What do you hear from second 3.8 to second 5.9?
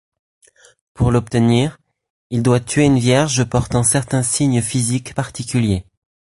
certains signes physiques particuliers.